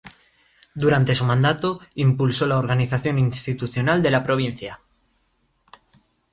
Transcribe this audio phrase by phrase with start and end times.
[0.73, 4.79] Durante su mandato impulsó la organización institucional de la provincia.